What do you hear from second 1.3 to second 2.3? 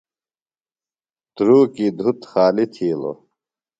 دھرُوکی دُھت